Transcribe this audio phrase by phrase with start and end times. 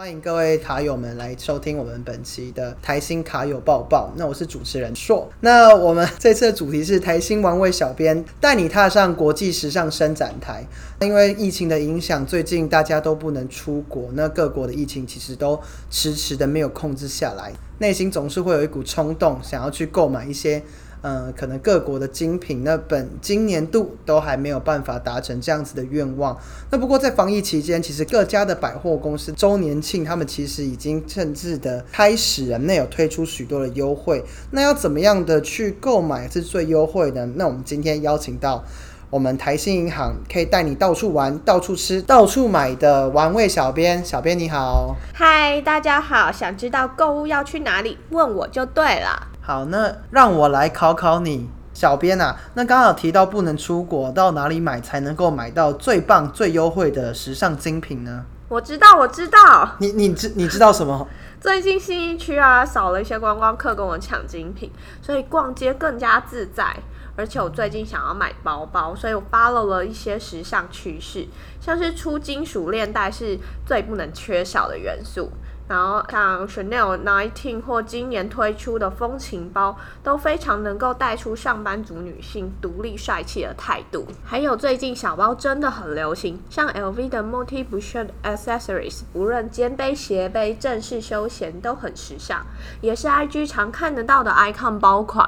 [0.00, 4.10] 欢迎各位卡友们来收听我们本期的台新卡友报报。
[4.16, 5.30] 那我是主持人硕。
[5.40, 10.66] 那我们这次的主题是台新王位小编带你踏上国际时尚伸展台。
[11.02, 20.62] 因为疫情的影响，最近大家都不能出国，那各国的疫情其实都迟迟的没有控制下来，内心总是会有一股冲动，想要去购买一些。
[21.02, 26.38] 呃，可能各国的精品，那本今年度都还没有办法达成这样子的愿望。
[26.70, 34.22] 那不过在防疫期间，其实各家的百货公司周年庆，他们其实已经甚至的开始了，那有推出许多的优惠。
[34.50, 37.24] 那要怎么样的去购买是最优惠的？
[37.24, 38.62] 那我们今天邀请到
[39.08, 44.04] 我们台新银行，可以带你到处玩、到处吃、到处买的玩味小编。
[44.04, 47.96] 小编你好，嗨，大家好，想知道购物要去哪里？
[48.10, 49.29] 问我就对了。
[49.42, 52.36] 好，那让我来考考你，小编啊。
[52.54, 58.24] 那刚好提到不能出国，到哪里买才能够买到最棒、最优惠的时尚精品呢？
[58.48, 59.76] 我知道，我知道。
[59.78, 61.08] 你你知你知道什么？
[61.40, 66.76] 最近新一区啊，少了一些观光客跟我抢精品，所以逛街更加自在。
[67.16, 71.26] 而且我最近想要买包包，所以我 follow 了一些时尚趋势，
[71.60, 75.30] 像是出金属链带是最不能缺少的元素。
[75.70, 84.04] 然后像 Chanel Nineteen 或今年推出的风情包，都非常能够带出上班族女性独立帅气的态度。
[84.24, 92.44] 还有最近小包真的很流行，像 LV 的 Multi Boucher Accessories，不论肩背、斜背、正式、休闲都很时尚，
[92.80, 95.24] 也是 IG 常看得到的 icon 包款。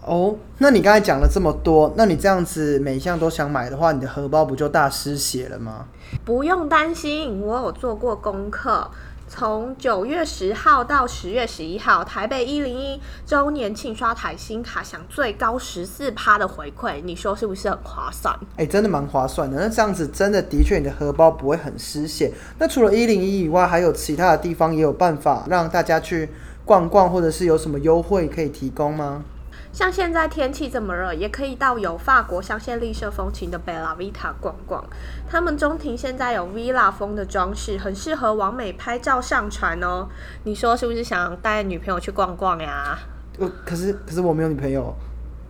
[0.00, 5.86] 哦，那你刚才讲了这么多，那你这样子每一项都想买的话，你的荷包不就大失血了吗？
[6.24, 8.90] 不用担心，我有做过功课。
[9.36, 18.32] 从九月十号到十月十一号，台北一零一周年庆刷台新卡享最高十四趴的回馈，你说是不是很划算？
[18.56, 19.60] 哎，真的蛮划算的。
[19.60, 22.32] 那这样子真的的确，你的荷包不会很失血。
[22.60, 26.28] 那除了一零一以外，还有其他的地方也有办法让大家去
[26.64, 29.24] 逛逛，或者是有什么优惠可以提供吗？
[29.74, 34.84] 像现在天气这么热，也可以到有法国香榭丽舍风情的 Belvita 逛逛。
[35.28, 40.06] 他们中庭现在有 villa 风的装饰，很适合完美拍照上传哦。
[40.44, 42.96] 你说是不是想带女朋友去逛逛呀？
[43.40, 44.94] 呃，可是可是我没有女朋友，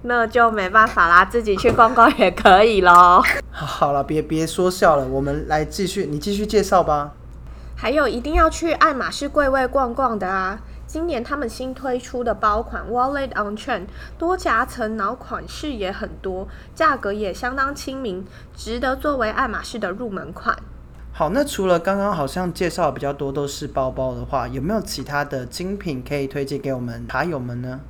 [0.05, 3.23] 那就没办法啦，自己去逛逛也可以喽。
[3.51, 7.13] 好了，别别说笑了，我们来继续，你继续介绍吧。
[7.77, 10.59] 还有一定要去爱马仕柜位逛逛的啊。
[10.95, 18.25] 今年他们新推出的包款 Wallet on Chain 多夹层，然后款式也很多，价格也相当亲民，
[18.55, 20.57] 值得作为爱马仕的入门款。
[21.13, 27.81] 好，那除了刚刚好像介绍比较多都是包包的话，有没有其他的精品可以推荐给我们卡友们呢？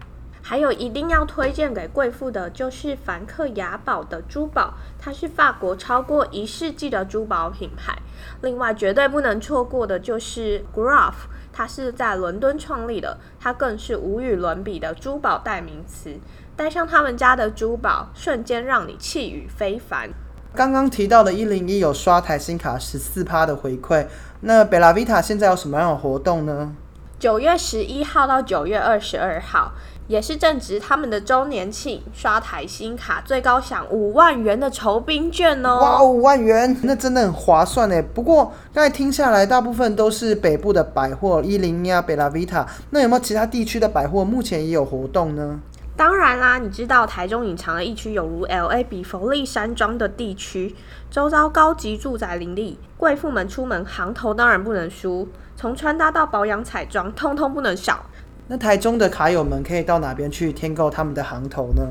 [0.40, 7.98] 还有一定要推荐给贵妇的，就是梵克雅宝的珠宝，它是法国超过一世纪的珠宝品牌。
[8.40, 11.12] 另外，绝对不能错过的就是 Graph。
[11.54, 16.10] 它是在伦敦创立的，它更是无与伦比的珠宝代名词。
[16.56, 20.10] 戴上他们家的珠宝，瞬间让你气宇非凡。
[20.54, 24.06] 刚刚提到的一零一有刷台新卡十四趴的回馈，
[24.40, 26.74] 那贝拉维塔现在有什么样的活动呢？
[27.24, 29.72] 九月十一号到九月二十二号。
[30.06, 35.78] 也是正值他们的周年庆，刷台新卡最高享五万元的酬宾券哦！
[35.80, 38.02] 哇，五万元，那真的很划算呢。
[38.12, 42.66] 不过刚才听下来，大部分都是北部的百货，伊林呀、贝拉维塔。
[42.90, 45.58] 那有没有其他地区的百货目前也有活动呢？
[45.96, 50.74] 当然啦，你知道台中隐藏的一区有如 L A 比佛利山庄的地区，
[51.08, 58.06] 周遭高级住宅林立，贵妇们出门行头当然不能输，从穿搭到保养彩妆，通通不能少。
[58.48, 61.82] 那台中的卡友们可以到哪边去添购他们的行头呢？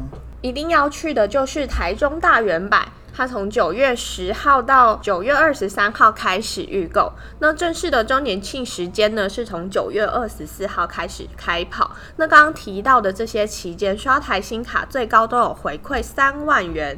[0.42, 2.86] 一定要去的就是台中大圆百，
[3.16, 7.14] 它从九月十号到九月二十三号开始预购。
[7.40, 11.96] 那正式的周年庆时间呢，是从九月二十四号开始开跑。
[12.16, 16.98] 那刚刚提到的这些期间，刷台新卡最高都有回馈三万元。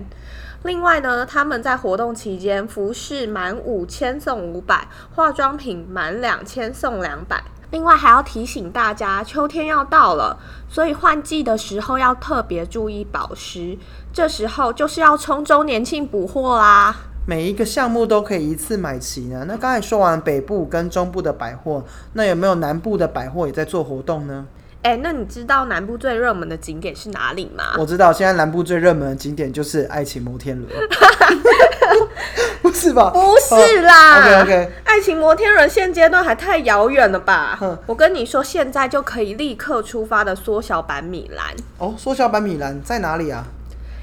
[0.64, 7.44] 另外呢，他们在活动期间，服饰满五千送五百，化妆品满两千送两百。
[7.76, 10.40] 另外还要提醒大家，秋天要到了，
[10.70, 13.78] 所以换季的时候要特别注意保湿。
[14.14, 16.96] 这时候就是要冲周年庆补货啦！
[17.28, 19.44] 每一个项目都可以一次买齐呢。
[19.46, 21.84] 那刚才说完北部跟中部的百货，
[22.14, 24.46] 那有没有南部的百货也在做活动呢？
[24.86, 27.74] 哎，那你知道南部最热门的景点是哪里吗？
[27.80, 30.70] 我知道，现在南部最热门的景点就是爱情摩天轮。
[32.62, 33.10] 不是吧？
[33.10, 34.20] 不是啦。
[34.20, 37.58] OK OK，爱情摩天轮现阶段还太遥远了吧？
[37.88, 41.48] 我跟你说，现在就可以立刻出发的缩小版米兰。
[41.80, 43.44] 哦，缩小版米兰在哪里啊？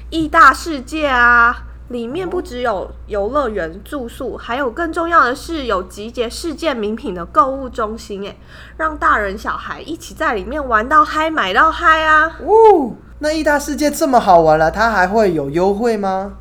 [0.09, 1.63] 意大世界啊！
[1.93, 8.35] 里面不只有游乐园、住宿，还有更重要的是有集结世界名品的购物中心，哎，
[8.77, 12.39] 让大人小孩一起在里面玩到嗨、买到嗨啊！
[12.41, 16.33] 呜，那意大世界这么好玩了，它还会有优惠吗？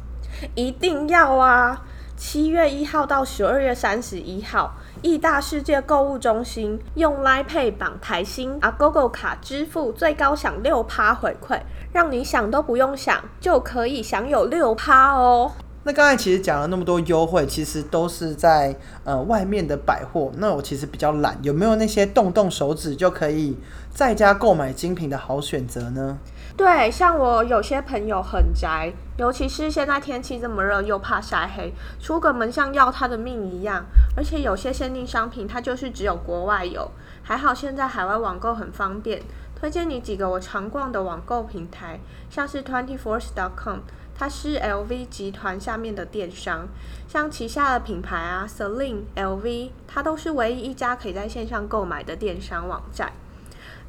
[0.54, 1.82] 一定要啊！
[2.24, 4.72] 七月一号到十二月三十一号，
[5.02, 11.60] 义大世界购物中心用 Line Pay 绑台新 Agogo 卡支付，最高享六趴回馈，
[11.92, 15.50] 让你想都不用想就可以享有六趴哦。
[15.84, 20.30] 那刚才其实讲了那么多优惠，其实都是在呃外面的百货。
[20.36, 23.58] 那我其实比较懒，有没有那些动动手指就可以
[23.90, 26.18] 在家购买精品的好选择呢？
[26.56, 33.84] 对，像我有些朋友很宅，尤其是现在天气这么热，又怕晒黑，出个门像要他的命一样。
[34.14, 36.90] 而且有些限定商品，它就是只有国外有。
[37.22, 39.22] 还好现在海外网购很方便，
[39.58, 41.98] 推荐你几个我常逛的网购平台，
[42.28, 43.78] 像是 Twenty Four.com，
[44.14, 46.68] 它是 LV 集团下面的电商，
[47.08, 53.12] 像旗下的品牌啊，Celine、LV，它都是唯一一家可以在线上购买的电商网站。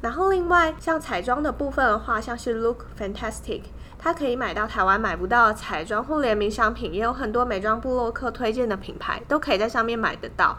[0.00, 3.62] 然后另外像彩妆的部分的话，像是 Look Fantastic，
[3.98, 10.58] 它可以买到台湾买不到的彩妆或联名商品，也有很多美妆部落客推荐的品牌，都可以在上面买得到。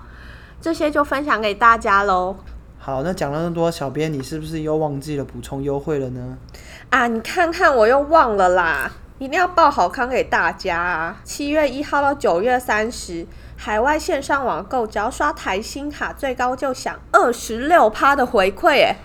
[0.61, 2.37] 这些就分享给大家喽。
[2.79, 6.37] 好，那讲了那么多，小编你是不是又忘记了补充优惠了呢？
[6.89, 8.91] 啊，你看看我又忘了啦！
[9.17, 11.17] 一定要报好康给大家啊！
[11.23, 13.25] 七月一号到九月三十，
[13.55, 18.95] 海外线上网购只要刷台新卡，最高就享二十六趴的回馈，诶。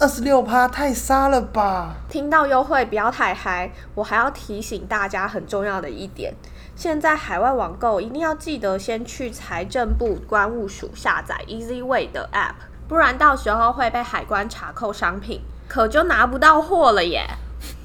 [0.00, 1.94] 二十六趴太杀了吧！
[2.08, 6.34] 听到优惠不要太嗨，我还要提醒大家很重要的一点：
[6.74, 12.54] 现在海外网购一定要记得先去财政部关务署下载 EasyWay 的 App，
[12.88, 17.24] 不然到时候会被海关查扣商品，可就拿不到货了耶。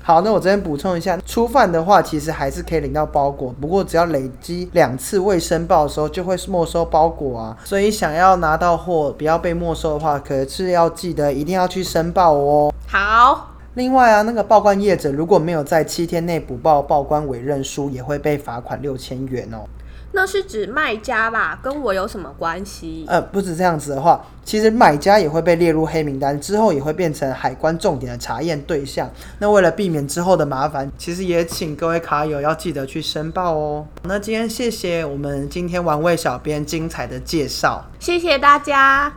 [0.02, 7.58] 好，那我这边补充一下，初犯的话，其实还是可以领到包裹，不过只要累积两次未申报的时候，就会没收包裹啊。
[7.66, 12.74] 所以想要拿到货，不要被没收的话，可是要记得一定要去申报哦。
[12.88, 13.52] 好。
[13.74, 19.68] 另外啊，那个报关业者如果没有在七天内补报报关委任书，也会被罚款六千元哦。
[20.16, 21.60] 那是指卖家吧？
[21.62, 23.04] 跟我有什么关系？
[23.08, 29.12] 呃，不止这样子的话，其实买家也会被列入黑名单，之后也会变成海关重点的查验对象。
[29.40, 33.86] 那为了避免之后的麻烦，其实也请各位卡友要记得去申报哦。
[34.04, 39.12] 那今天谢谢我们今天玩味小编精彩的介绍，谢谢大家。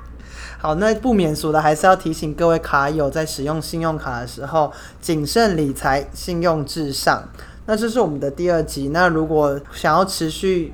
[0.59, 7.23] 好，那不免俗的还是要提醒各位卡友，在使用信用卡的时候谨慎理财，信用至上。
[7.67, 8.89] 那这是我们的第二集。
[8.89, 10.73] 那如果想要持续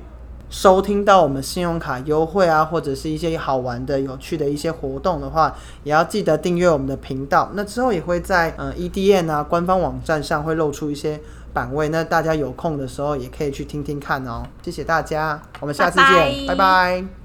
[0.49, 7.51] 收听到我们信用卡优惠啊，或者是一些好玩的、有趣的一些活动的话，也要记得订阅我们的频道。
[7.53, 11.19] 那之后也会在呃 EDN 啊官方网站上会露出一些
[11.51, 14.43] 版位，那大家有空的时候也可以去听听看哦。
[14.61, 17.15] 谢谢大家，我们下次见，拜拜。